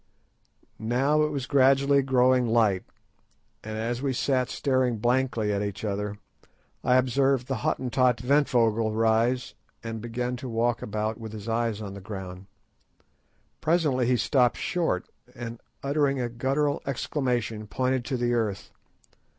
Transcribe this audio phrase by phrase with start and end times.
[0.79, 2.83] Now it was gradually growing light,
[3.63, 6.17] and as we sat staring blankly at each other,
[6.83, 9.53] I observed the Hottentot Ventvögel rise
[9.83, 12.47] and begin to walk about with his eyes on the ground.
[13.61, 18.71] Presently he stopped short, and uttering a guttural exclamation, pointed to the earth.